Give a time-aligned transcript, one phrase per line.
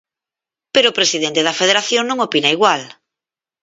[0.73, 2.81] Pero o Presidente da Federación non opina igual.